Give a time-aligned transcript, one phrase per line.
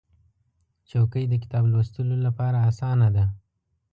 [0.89, 3.25] چوکۍ د کتاب لوستلو لپاره اسانه ده.